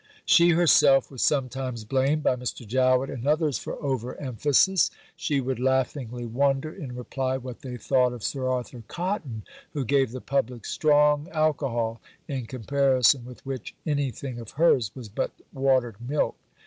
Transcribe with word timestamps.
She 0.25 0.49
herself 0.53 1.11
was 1.11 1.21
sometimes 1.21 1.83
blamed, 1.85 2.23
by 2.23 2.35
Mr. 2.35 2.65
Jowett 2.65 3.11
and 3.11 3.27
others, 3.27 3.59
for 3.59 3.75
over 3.83 4.15
emphasis. 4.19 4.89
She 5.15 5.39
would 5.39 5.59
laughingly 5.59 6.25
wonder 6.25 6.73
in 6.73 6.95
reply 6.95 7.37
what 7.37 7.59
they 7.59 7.77
thought 7.77 8.11
of 8.11 8.23
Sir 8.23 8.47
Arthur 8.49 8.81
Cotton 8.87 9.43
who 9.73 9.85
gave 9.85 10.09
the 10.11 10.19
public 10.19 10.65
"strong 10.65 11.27
alcohol," 11.29 12.01
in 12.27 12.47
comparison 12.47 13.25
with 13.25 13.45
which 13.45 13.75
anything 13.85 14.39
of 14.39 14.49
hers 14.57 14.89
was 14.95 15.07
but 15.07 15.33
"watered 15.53 15.97
milk." 16.09 16.35